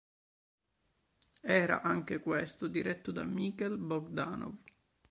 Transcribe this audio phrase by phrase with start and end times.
[1.43, 4.57] Era, anche questo, diretto da Michael Bogdanov.